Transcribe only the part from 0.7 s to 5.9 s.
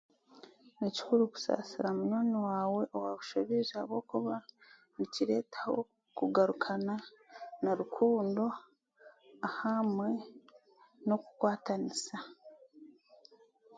Ni kikuru kusasira munwaani waawe owakushobiize ahabw'okuba nikiretaho